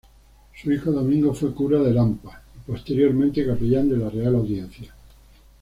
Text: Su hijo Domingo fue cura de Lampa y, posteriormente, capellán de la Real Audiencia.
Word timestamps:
Su 0.59 0.71
hijo 0.71 0.91
Domingo 0.91 1.31
fue 1.31 1.53
cura 1.53 1.77
de 1.79 1.91
Lampa 1.93 2.41
y, 2.55 2.71
posteriormente, 2.71 3.45
capellán 3.45 3.87
de 3.87 3.97
la 3.97 4.09
Real 4.09 4.33
Audiencia. 4.33 4.91